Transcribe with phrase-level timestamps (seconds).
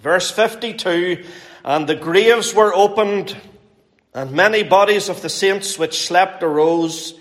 [0.00, 1.24] Verse 52
[1.64, 3.36] And the graves were opened,
[4.14, 7.14] and many bodies of the saints which slept arose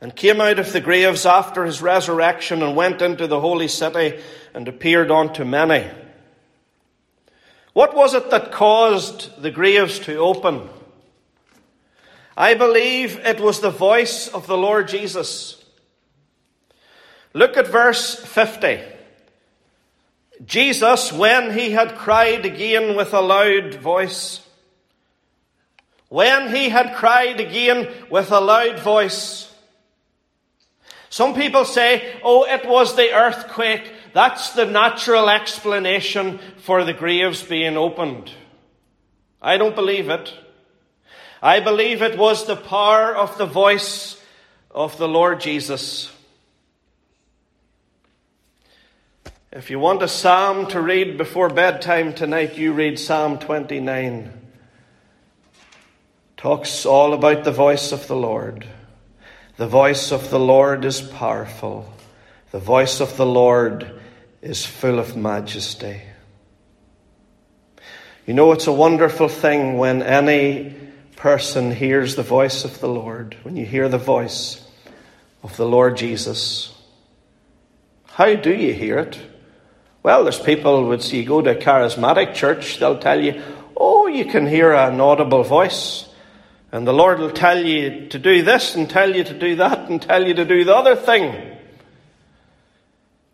[0.00, 4.20] and came out of the graves after his resurrection and went into the holy city
[4.54, 5.88] and appeared unto many.
[7.72, 10.68] What was it that caused the graves to open?
[12.36, 15.62] I believe it was the voice of the Lord Jesus.
[17.34, 18.80] Look at verse 50.
[20.44, 24.40] Jesus, when he had cried again with a loud voice,
[26.08, 29.52] when he had cried again with a loud voice,
[31.10, 33.92] some people say, oh, it was the earthquake.
[34.14, 38.30] That's the natural explanation for the graves being opened.
[39.40, 40.32] I don't believe it.
[41.42, 44.20] I believe it was the power of the voice
[44.70, 46.10] of the Lord Jesus.
[49.54, 54.32] If you want a psalm to read before bedtime tonight, you read Psalm 29.
[56.38, 58.66] Talks all about the voice of the Lord.
[59.58, 61.92] The voice of the Lord is powerful.
[62.50, 64.00] The voice of the Lord
[64.40, 66.00] is full of majesty.
[68.26, 70.74] You know, it's a wonderful thing when any
[71.16, 74.66] person hears the voice of the Lord, when you hear the voice
[75.42, 76.74] of the Lord Jesus.
[78.06, 79.18] How do you hear it?
[80.02, 83.40] Well, there's people would you go to a charismatic church, they'll tell you,
[83.76, 86.08] oh, you can hear an audible voice.
[86.72, 89.90] And the Lord will tell you to do this and tell you to do that
[89.90, 91.56] and tell you to do the other thing.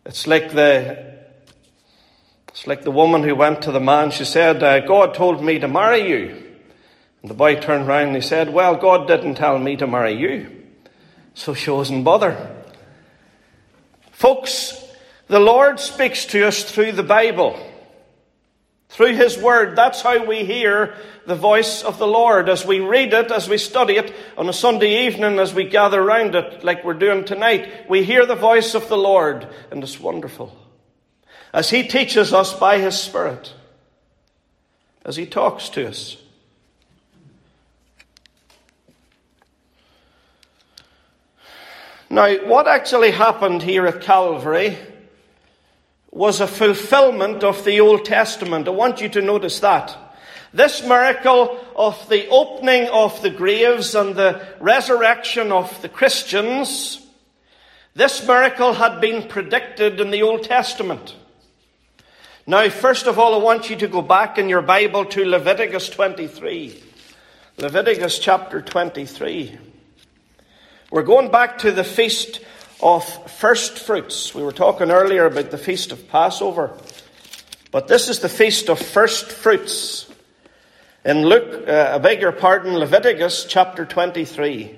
[0.05, 1.07] It's like the
[2.49, 4.11] it's like the woman who went to the man.
[4.11, 6.43] She said, uh, "God told me to marry you."
[7.23, 10.15] And the boy turned round and he said, "Well, God didn't tell me to marry
[10.15, 10.51] you,
[11.35, 12.51] so she wasn't bother."
[14.11, 14.83] Folks,
[15.29, 17.59] the Lord speaks to us through the Bible,
[18.89, 19.77] through His Word.
[19.77, 20.95] That's how we hear
[21.27, 24.53] the voice of the Lord as we read it, as we study it on a
[24.53, 27.89] Sunday evening, as we gather around it, like we're doing tonight.
[27.89, 30.57] We hear the voice of the Lord, and it's wonderful.
[31.53, 33.53] As He teaches us by His Spirit,
[35.05, 36.17] as He talks to us.
[42.11, 44.79] Now, what actually happened here at Calvary
[46.19, 48.67] was a fulfillment of the Old Testament.
[48.67, 49.97] I want you to notice that.
[50.53, 57.07] This miracle of the opening of the graves and the resurrection of the Christians,
[57.95, 61.15] this miracle had been predicted in the Old Testament.
[62.49, 65.89] Now, first of all, I want you to go back in your Bible to Leviticus
[65.89, 66.83] 23.
[67.59, 69.57] Leviticus chapter 23.
[70.91, 72.41] We're going back to the feast
[72.81, 74.35] of first fruits.
[74.35, 76.73] We were talking earlier about the feast of Passover,
[77.71, 80.11] but this is the feast of first fruits.
[81.05, 84.77] In Luke, uh, I beg your pardon, Leviticus chapter 23.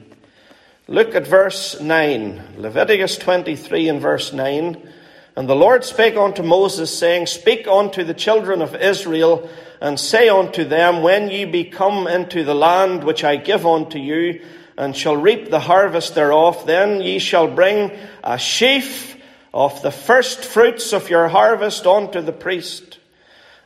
[0.88, 2.56] Look at verse 9.
[2.56, 4.88] Leviticus 23 and verse 9.
[5.36, 9.48] And the Lord spake unto Moses, saying, Speak unto the children of Israel,
[9.80, 13.98] and say unto them, When ye be come into the land which I give unto
[13.98, 14.42] you,
[14.80, 17.92] and shall reap the harvest thereof, then ye shall bring
[18.24, 19.14] a sheaf
[19.52, 22.98] of the first fruits of your harvest unto the priest.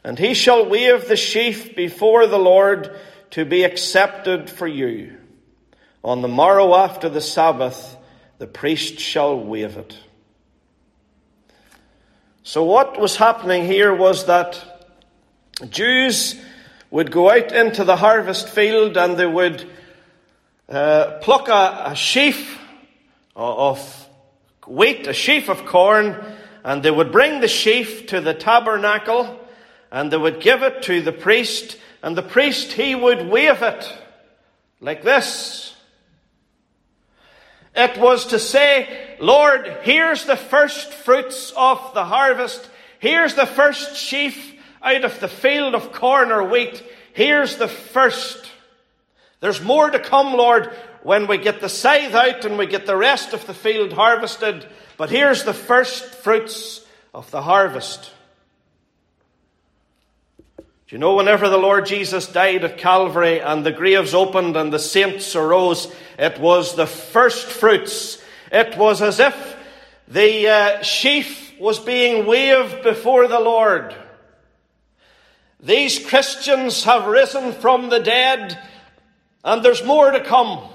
[0.02, 2.98] And he shall wave the sheaf before the Lord
[3.30, 5.16] to be accepted for you.
[6.02, 7.96] On the morrow after the Sabbath,
[8.38, 9.96] the priest shall wave it.
[12.42, 14.90] So, what was happening here was that
[15.70, 16.34] Jews
[16.90, 19.64] would go out into the harvest field and they would
[20.68, 22.58] uh, pluck a, a sheaf
[23.36, 24.08] of
[24.66, 26.24] wheat, a sheaf of corn,
[26.64, 29.40] and they would bring the sheaf to the tabernacle,
[29.90, 33.92] and they would give it to the priest, and the priest, he would wave it
[34.80, 35.74] like this.
[37.74, 42.68] It was to say, Lord, here's the first fruits of the harvest.
[43.00, 46.82] Here's the first sheaf out of the field of corn or wheat.
[47.12, 48.48] Here's the first.
[49.44, 52.96] There's more to come, Lord, when we get the scythe out and we get the
[52.96, 54.66] rest of the field harvested.
[54.96, 56.80] But here's the first fruits
[57.12, 58.10] of the harvest.
[60.56, 64.72] Do you know, whenever the Lord Jesus died at Calvary and the graves opened and
[64.72, 68.22] the saints arose, it was the first fruits.
[68.50, 69.56] It was as if
[70.08, 73.94] the uh, sheaf was being waved before the Lord.
[75.60, 78.58] These Christians have risen from the dead
[79.44, 80.68] and there's more to come.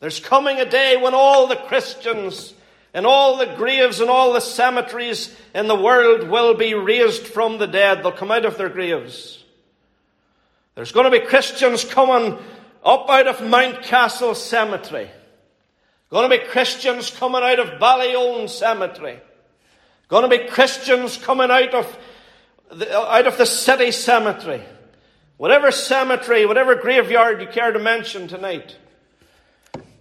[0.00, 2.54] There's coming a day when all the Christians
[2.94, 7.58] And all the graves and all the cemeteries in the world will be raised from
[7.58, 8.02] the dead.
[8.02, 9.42] They'll come out of their graves.
[10.74, 12.38] There's going to be Christians coming
[12.84, 15.10] up out of Mount Mountcastle Cemetery.
[16.10, 19.20] Going to be Christians coming out of Ballyoan Cemetery.
[20.08, 21.98] Going to be Christians coming out of
[22.70, 24.62] the, out of the city cemetery.
[25.42, 28.76] Whatever cemetery, whatever graveyard you care to mention tonight.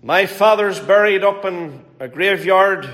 [0.03, 2.87] My father's buried up in a graveyard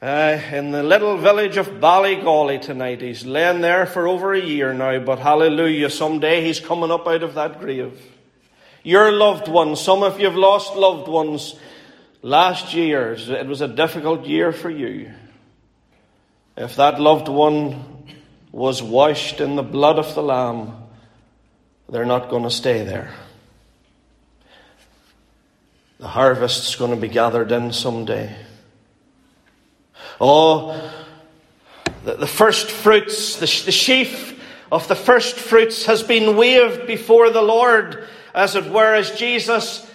[0.00, 3.00] uh, in the little village of Ballygawley tonight.
[3.00, 7.24] He's laying there for over a year now, but hallelujah, someday he's coming up out
[7.24, 8.00] of that grave.
[8.84, 11.56] Your loved ones, some of you have lost loved ones
[12.22, 13.14] last year.
[13.14, 15.10] It was a difficult year for you.
[16.56, 18.06] If that loved one
[18.52, 20.79] was washed in the blood of the Lamb,
[21.90, 23.12] they're not going to stay there.
[25.98, 28.34] The harvest's going to be gathered in someday.
[30.20, 30.80] Oh,
[32.04, 34.40] the, the first fruits, the, the sheaf
[34.72, 39.86] of the first fruits has been waved before the Lord, as it were, as Jesus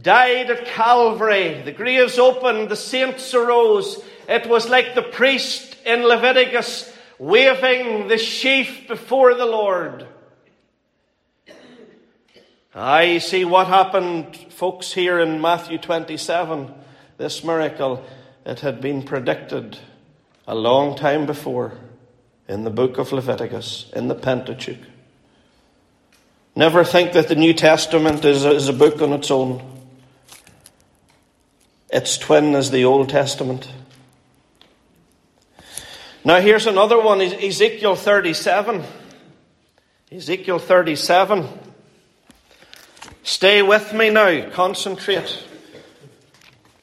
[0.00, 1.60] died at Calvary.
[1.62, 4.02] The graves opened, the saints arose.
[4.28, 10.06] It was like the priest in Leviticus waving the sheaf before the Lord.
[12.78, 16.74] I see what happened, folks, here in Matthew 27.
[17.16, 18.04] This miracle,
[18.44, 19.78] it had been predicted
[20.46, 21.72] a long time before
[22.46, 24.76] in the book of Leviticus, in the Pentateuch.
[26.54, 29.62] Never think that the New Testament is a, is a book on its own.
[31.88, 33.72] Its twin is the Old Testament.
[36.26, 38.84] Now, here's another one Ezekiel 37.
[40.12, 41.65] Ezekiel 37.
[43.26, 44.48] Stay with me now.
[44.50, 45.42] Concentrate.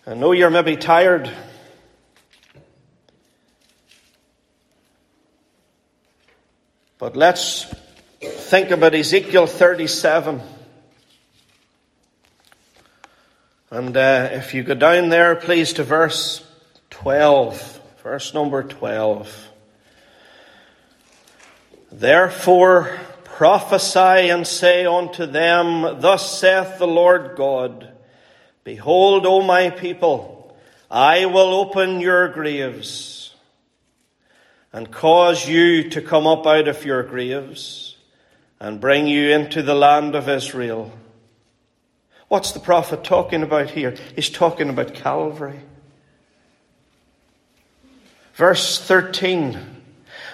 [0.06, 1.32] I know you're maybe tired.
[6.98, 7.74] But let's
[8.22, 10.42] think about Ezekiel 37.
[13.72, 16.46] And uh, if you go down there, please, to verse
[16.90, 17.80] 12.
[18.04, 19.50] Verse number 12.
[21.90, 23.00] Therefore,
[23.34, 27.92] Prophesy and say unto them, Thus saith the Lord God,
[28.64, 30.56] Behold, O my people,
[30.92, 33.34] I will open your graves
[34.72, 37.98] and cause you to come up out of your graves
[38.60, 40.92] and bring you into the land of Israel.
[42.28, 43.96] What's the prophet talking about here?
[44.16, 45.60] He's talking about Calvary.
[48.36, 49.73] Verse 13.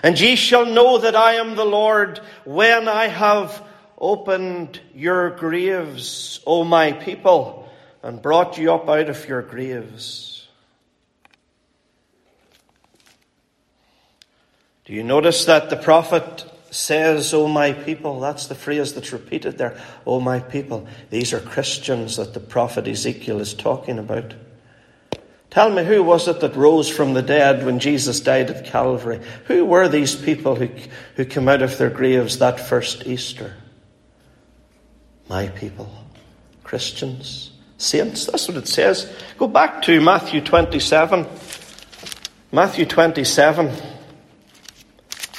[0.02, 3.64] And ye shall know that I am the Lord when I have
[3.98, 7.70] opened your graves, O my people,
[8.02, 10.48] and brought you up out of your graves.
[14.86, 18.22] Do you notice that the prophet says, O my people?
[18.22, 19.80] That's the phrase that's repeated there.
[20.08, 20.88] O my people.
[21.10, 24.34] These are Christians that the prophet Ezekiel is talking about.
[25.50, 29.20] Tell me, who was it that rose from the dead when Jesus died at Calvary?
[29.46, 30.70] Who were these people who,
[31.16, 33.56] who came out of their graves that first Easter?
[35.28, 35.92] My people,
[36.64, 38.28] Christians, saints.
[38.28, 39.12] That's what it says.
[39.38, 41.26] Go back to Matthew 27.
[42.52, 43.72] Matthew 27.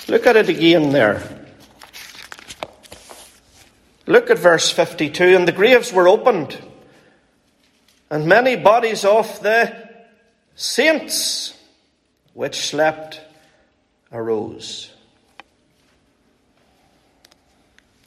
[0.09, 1.23] Look at it again there.
[4.07, 5.37] Look at verse 52.
[5.37, 6.59] And the graves were opened,
[8.11, 9.90] and many bodies of the
[10.61, 11.55] Saints
[12.35, 13.23] which slept
[14.13, 14.91] arose.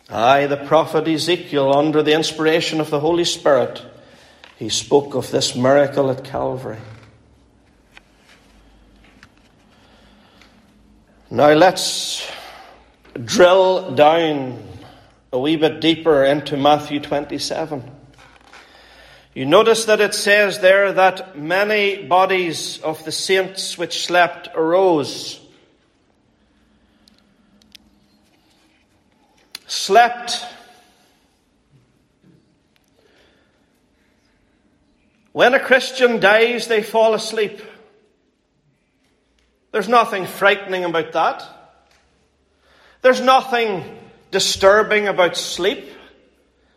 [0.07, 3.83] I, the prophet Ezekiel, under the inspiration of the Holy Spirit,
[4.55, 6.77] he spoke of this miracle at Calvary.
[11.31, 12.31] Now let's
[13.25, 14.62] drill down
[15.31, 18.02] a wee bit deeper into Matthew 27.
[19.36, 25.40] You notice that it says there that many bodies of the saints which slept arose.
[29.66, 30.46] Slept.
[35.32, 37.60] When a Christian dies, they fall asleep.
[39.72, 41.44] There's nothing frightening about that.
[43.02, 43.98] There's nothing
[44.30, 45.90] disturbing about sleep.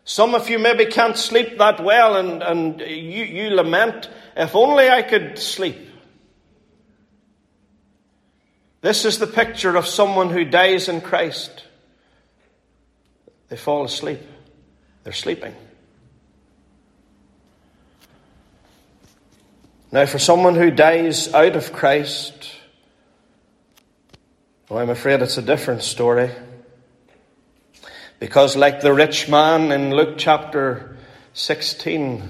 [0.06, 4.88] Some of you maybe can't sleep that well and, and you, you lament, if only
[4.88, 5.76] I could sleep.
[8.82, 11.64] This is the picture of someone who dies in Christ.
[13.48, 14.20] They fall asleep.
[15.02, 15.56] They're sleeping.
[19.90, 22.52] Now, for someone who dies out of Christ,
[24.68, 26.30] well, I'm afraid it's a different story.
[28.18, 30.96] Because, like the rich man in Luke chapter
[31.34, 32.22] 16,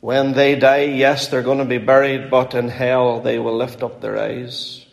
[0.00, 3.82] when they die, yes, they're going to be buried, but in hell they will lift
[3.82, 4.84] up their eyes.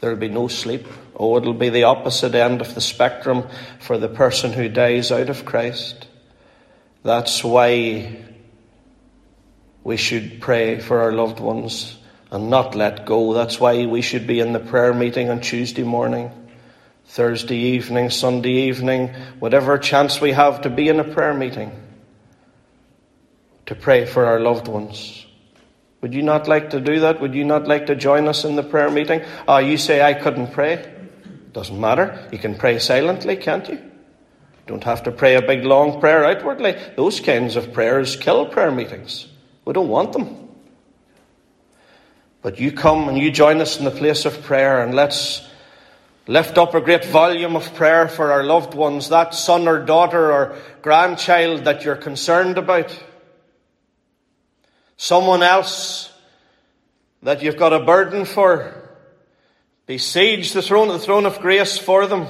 [0.00, 0.86] There'll be no sleep.
[1.16, 3.44] Oh, it'll be the opposite end of the spectrum
[3.78, 6.06] for the person who dies out of Christ.
[7.02, 8.24] That's why
[9.84, 11.96] we should pray for our loved ones
[12.32, 13.32] and not let go.
[13.32, 16.30] That's why we should be in the prayer meeting on Tuesday morning,
[17.06, 21.72] Thursday evening, Sunday evening, whatever chance we have to be in a prayer meeting
[23.66, 25.24] to pray for our loved ones.
[26.00, 27.20] Would you not like to do that?
[27.20, 29.22] Would you not like to join us in the prayer meeting?
[29.48, 30.92] Ah, you say I couldn't pray.
[31.52, 32.28] Doesn't matter.
[32.30, 33.78] You can pray silently, can't you?
[34.66, 36.76] Don't have to pray a big long prayer outwardly.
[36.96, 39.26] Those kinds of prayers kill prayer meetings.
[39.64, 40.48] We don't want them.
[42.42, 45.48] But you come and you join us in the place of prayer and let's
[46.26, 50.32] lift up a great volume of prayer for our loved ones, that son or daughter
[50.32, 52.96] or grandchild that you're concerned about
[54.96, 56.12] someone else
[57.22, 58.82] that you've got a burden for.
[59.86, 62.26] Besiege the throne, the throne of grace for them.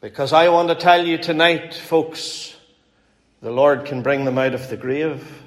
[0.00, 2.54] Because I want to tell you tonight, folks,
[3.40, 5.45] the Lord can bring them out of the grave.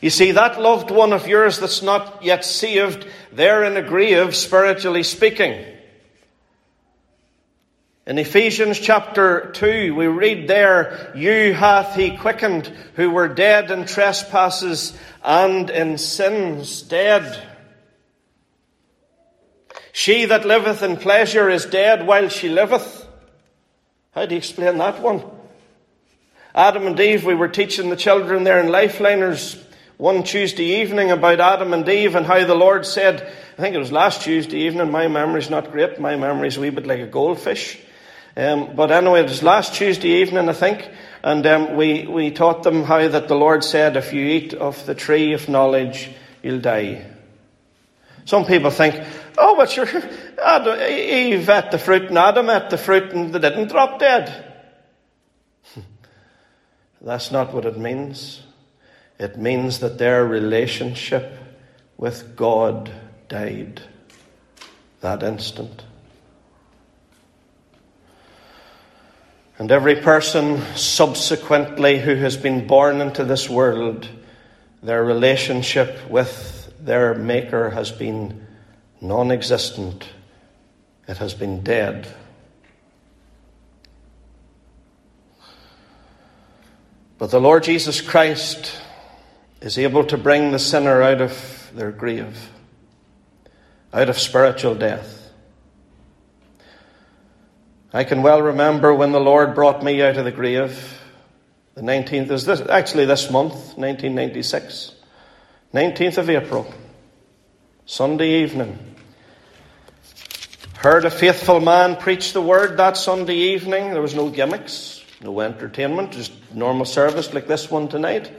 [0.00, 4.34] You see, that loved one of yours that's not yet saved, they're in a grave,
[4.34, 5.64] spiritually speaking.
[8.06, 13.84] In Ephesians chapter 2, we read there, You hath he quickened who were dead in
[13.84, 17.46] trespasses and in sins, dead.
[19.92, 23.06] She that liveth in pleasure is dead while she liveth.
[24.12, 25.22] How do you explain that one?
[26.58, 29.62] Adam and Eve, we were teaching the children there in Lifeliners
[29.96, 33.78] one Tuesday evening about Adam and Eve and how the Lord said, I think it
[33.78, 37.06] was last Tuesday evening, my memory's not great, my memory's a wee bit like a
[37.06, 37.78] goldfish.
[38.36, 40.90] Um, but anyway, it was last Tuesday evening, I think,
[41.22, 44.84] and um, we, we taught them how that the Lord said, if you eat of
[44.84, 46.10] the tree of knowledge,
[46.42, 47.06] you'll die.
[48.24, 49.00] Some people think,
[49.38, 53.68] oh, but sure, Eve ate the fruit and Adam ate the fruit and they didn't
[53.68, 54.47] drop dead.
[57.00, 58.42] That's not what it means.
[59.18, 61.32] It means that their relationship
[61.96, 62.90] with God
[63.28, 63.82] died
[65.00, 65.84] that instant.
[69.58, 74.08] And every person subsequently who has been born into this world,
[74.82, 78.46] their relationship with their Maker has been
[79.00, 80.08] non existent,
[81.08, 82.06] it has been dead.
[87.18, 88.72] But the Lord Jesus Christ
[89.60, 92.50] is able to bring the sinner out of their grave,
[93.92, 95.32] out of spiritual death.
[97.92, 101.00] I can well remember when the Lord brought me out of the grave.
[101.74, 104.92] The 19th is this, actually this month, 1996.
[105.74, 106.72] 19th of April,
[107.84, 108.78] Sunday evening.
[110.76, 113.90] Heard a faithful man preach the word that Sunday evening.
[113.90, 118.30] There was no gimmicks, no entertainment, just normal service like this one tonight.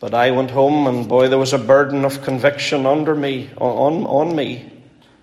[0.00, 4.06] But I went home and boy, there was a burden of conviction under me, on,
[4.06, 4.70] on me.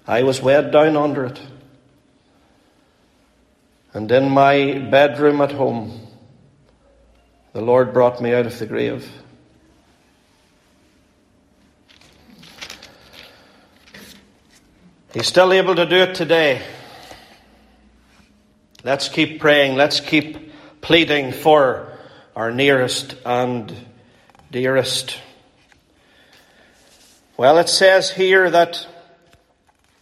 [0.07, 1.41] I was weighed down under it.
[3.93, 6.07] And in my bedroom at home,
[7.53, 9.09] the Lord brought me out of the grave.
[15.13, 16.61] He's still able to do it today.
[18.83, 19.77] Let's keep praying.
[19.77, 20.51] Let's keep
[20.85, 21.91] pleading for
[22.35, 23.73] our nearest and
[24.51, 25.17] dearest.
[27.37, 28.85] Well, it says here that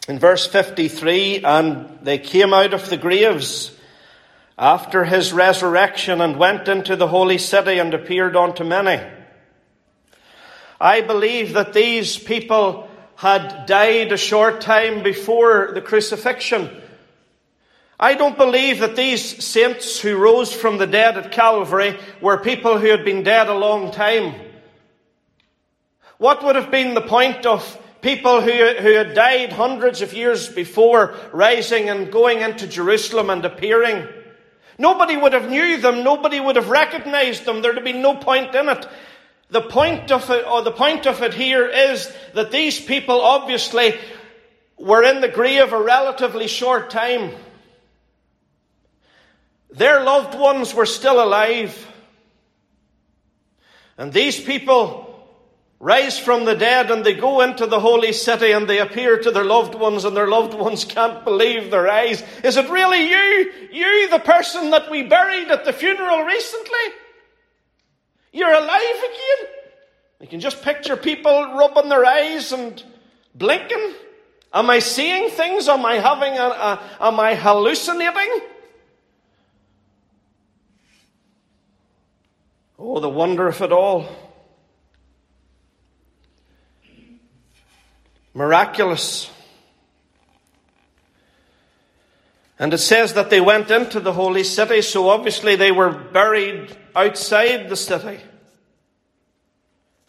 [0.10, 3.72] in verse 53 and they came out of the graves
[4.58, 9.02] after his resurrection and went into the holy city and appeared unto many.
[10.82, 16.83] I believe that these people had died a short time before the crucifixion.
[18.04, 22.78] I don't believe that these saints who rose from the dead at Calvary were people
[22.78, 24.36] who had been dead a long time.
[26.18, 27.64] What would have been the point of
[28.02, 33.46] people who, who had died hundreds of years before rising and going into Jerusalem and
[33.46, 34.06] appearing?
[34.78, 36.04] Nobody would have knew them.
[36.04, 37.62] Nobody would have recognized them.
[37.62, 38.86] There'd have been no point in it.
[39.50, 43.98] The point of it, or the point of it here is that these people obviously
[44.78, 47.32] were in the grave a relatively short time.
[49.74, 51.88] Their loved ones were still alive.
[53.98, 55.10] And these people
[55.80, 59.32] rise from the dead and they go into the holy city and they appear to
[59.32, 62.24] their loved ones and their loved ones can't believe their eyes.
[62.44, 63.52] Is it really you?
[63.72, 66.86] You, the person that we buried at the funeral recently?
[68.32, 69.52] You're alive again?
[70.22, 72.82] You can just picture people rubbing their eyes and
[73.36, 73.94] blinking.
[74.54, 75.68] Am I seeing things?
[75.68, 78.40] Am I having a, a am I hallucinating?
[82.86, 84.10] Oh, the wonder of it all.
[88.34, 89.32] Miraculous.
[92.60, 96.76] And it says that they went into the holy city, so obviously they were buried
[96.94, 98.20] outside the city.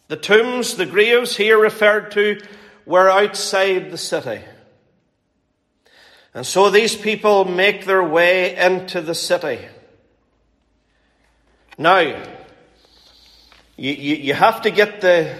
[0.09, 2.41] The tombs, the graves here referred to,
[2.85, 4.43] were outside the city.
[6.33, 9.59] And so these people make their way into the city.
[11.77, 12.21] Now,
[13.77, 15.35] you, you, you have to get the,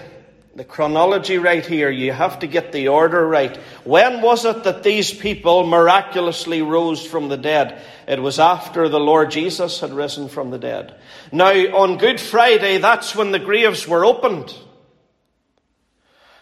[0.54, 1.90] the chronology right here.
[1.90, 3.56] You have to get the order right.
[3.84, 7.80] When was it that these people miraculously rose from the dead?
[8.06, 10.94] It was after the Lord Jesus had risen from the dead.
[11.32, 14.54] Now, on Good Friday, that's when the graves were opened.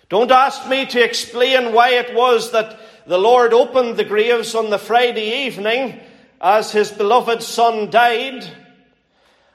[0.09, 4.71] Don't ask me to explain why it was that the Lord opened the graves on
[4.71, 6.01] the Friday evening
[6.41, 8.45] as his beloved son died.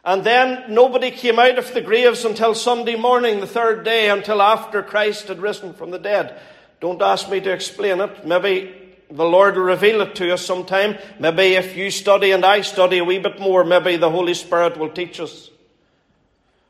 [0.03, 4.41] And then nobody came out of the graves until Sunday morning, the third day, until
[4.41, 6.39] after Christ had risen from the dead.
[6.79, 8.25] Don't ask me to explain it.
[8.25, 8.73] Maybe
[9.11, 10.97] the Lord will reveal it to us sometime.
[11.19, 14.77] Maybe if you study and I study a wee bit more, maybe the Holy Spirit
[14.77, 15.49] will teach us.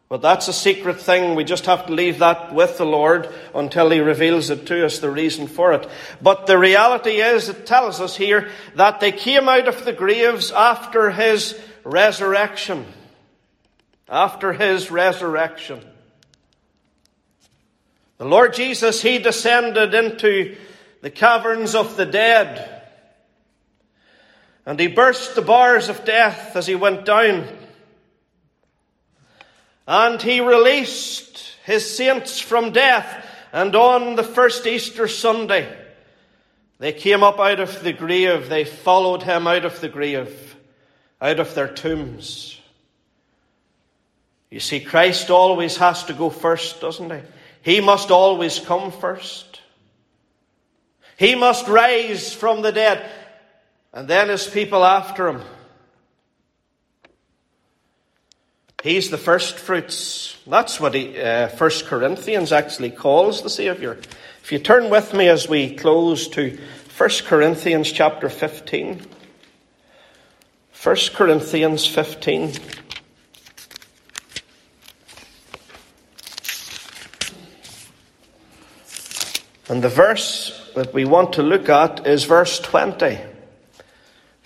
[0.08, 1.36] But that's a secret thing.
[1.36, 4.98] We just have to leave that with the Lord until He reveals it to us,
[4.98, 5.88] the reason for it.
[6.20, 10.52] But the reality is, it tells us here that they came out of the graves
[10.52, 12.88] after His resurrection.
[14.10, 15.86] After His resurrection.
[18.18, 20.56] The Lord Jesus, He descended into
[21.02, 22.84] the caverns of the dead.
[24.66, 27.48] And He burst the bars of death as He went down
[29.90, 33.26] and he released his saints from death.
[33.52, 35.68] And on the first Easter Sunday,
[36.78, 38.50] they came up out of the grave.
[38.50, 40.56] They followed him out of the grave,
[41.20, 42.59] out of their tombs.
[44.50, 47.22] You see, Christ always has to go first, doesn't he?
[47.62, 49.62] He must always come first.
[51.18, 53.08] He must rise from the dead,
[53.94, 55.42] and then his people after him.
[58.82, 60.38] He's the first fruits.
[60.48, 63.98] That's what he, uh, 1 Corinthians actually calls the Saviour.
[64.42, 66.58] If you turn with me as we close to
[66.98, 69.06] 1 Corinthians chapter 15.
[70.82, 72.54] 1 Corinthians 15.
[79.70, 83.20] And the verse that we want to look at is verse 20.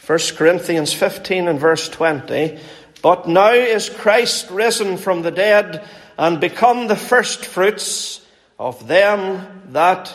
[0.06, 2.60] 1 Corinthians 15 and verse 20.
[3.02, 8.20] But now is Christ risen from the dead and become the firstfruits
[8.60, 10.14] of them that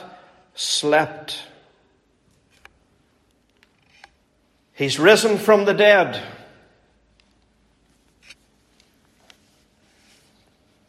[0.55, 1.43] slept.
[4.75, 6.23] He's risen from the dead.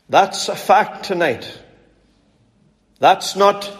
[0.09, 1.57] That's a fact tonight.
[2.99, 3.71] That's not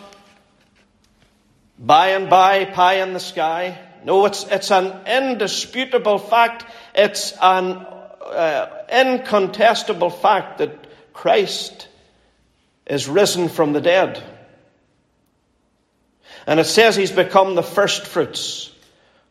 [1.80, 3.78] by and by, pie in the sky.
[4.04, 6.66] No, it's, it's an indisputable fact.
[6.94, 11.88] It's an uh, incontestable fact that Christ
[12.86, 14.22] is risen from the dead.
[16.46, 18.72] And it says he's become the firstfruits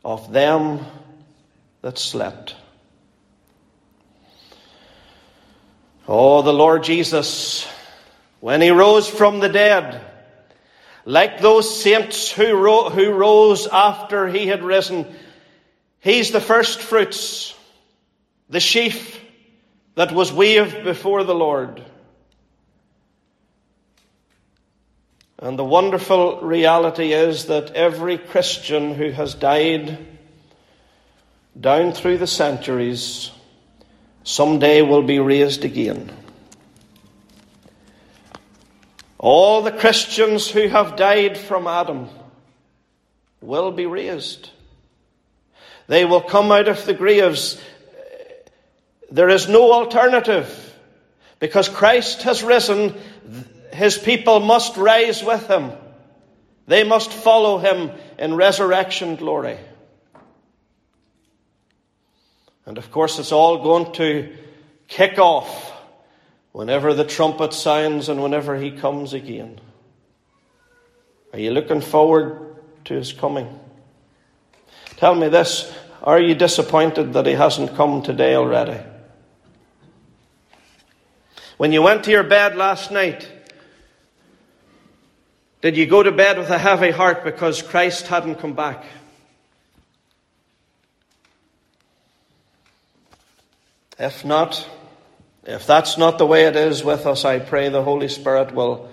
[0.05, 0.85] of them
[1.83, 2.55] that slept.
[6.07, 7.67] Oh, the Lord Jesus,
[8.41, 10.08] when he rose from the dead,
[11.09, 15.07] like those saints who, ro- who rose after he had risen,
[16.01, 17.55] he's the first fruits,
[18.51, 19.19] the sheaf
[19.95, 21.83] that was waved before the Lord.
[25.39, 29.97] And the wonderful reality is that every Christian who has died
[31.59, 33.31] down through the centuries
[34.25, 36.18] someday will be raised again.
[39.19, 42.09] All the Christians who have died from Adam
[43.41, 44.51] will be raised.
[45.89, 47.61] They will come out of the graves
[49.11, 50.65] there is no alternative.
[51.39, 52.95] Because Christ has risen,
[53.73, 55.73] his people must rise with him.
[56.67, 59.59] They must follow him in resurrection glory.
[62.67, 64.37] And of course, it's all going to
[64.89, 65.73] kick off
[66.59, 69.61] whenever the trumpet sounds and whenever he comes again?
[71.33, 73.61] Are you looking forward to his coming?
[74.97, 78.81] Tell me this are you disappointed that he hasn't come today already?
[81.59, 83.31] When you went to your bed last night,
[85.61, 88.85] did you go to bed with a heavy heart because Christ hadn't come back?
[93.97, 94.69] If not,
[95.49, 98.91] if that's not the way it is with us, I pray the Holy Spirit will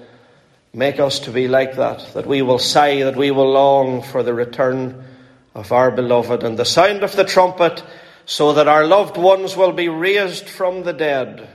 [0.73, 4.23] make us to be like that, that we will sigh, that we will long for
[4.23, 5.03] the return
[5.53, 7.83] of our beloved and the sound of the trumpet,
[8.25, 11.47] so that our loved ones will be raised from the dead.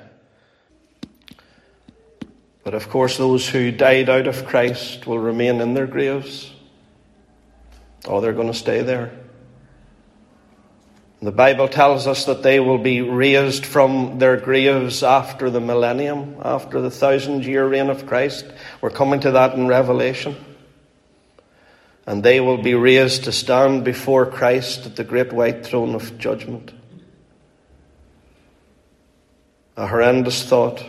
[2.62, 6.52] But of course, those who died out of Christ will remain in their graves.
[8.04, 9.12] Oh, they're going to stay there.
[11.22, 16.37] The Bible tells us that they will be raised from their graves after the millennium,
[16.42, 18.46] after the thousand year reign of Christ.
[18.80, 20.35] We're coming to that in Revelation.
[22.06, 26.16] And they will be raised to stand before Christ at the great white throne of
[26.16, 26.72] judgment.
[29.76, 30.83] A horrendous thought.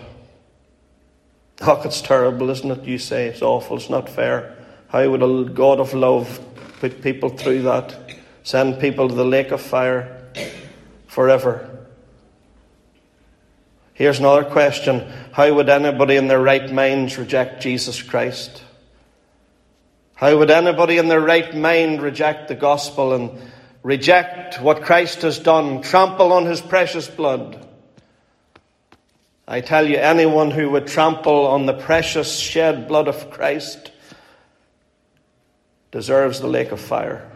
[1.60, 2.86] Oh, it's terrible, isn't it?
[2.86, 4.56] You say it's awful, it's not fair.
[4.88, 6.40] How would a God of love
[6.80, 7.98] put people through that?
[8.44, 10.21] Send people to the lake of fire?
[11.12, 11.88] Forever.
[13.94, 18.64] Here's another question How would anybody in their right minds reject Jesus Christ?
[20.16, 23.32] How would anybody in their right mind reject the gospel and
[23.84, 27.68] reject what Christ has done, trample on his precious blood?
[29.46, 33.92] I tell you, anyone who would trample on the precious shed blood of Christ
[35.92, 37.30] deserves the lake of fire.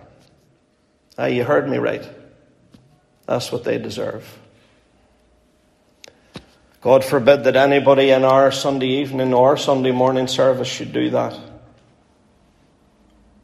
[1.17, 2.07] Ah, you heard me right.
[3.25, 4.39] That's what they deserve.
[6.81, 11.39] God forbid that anybody in our Sunday evening or Sunday morning service should do that.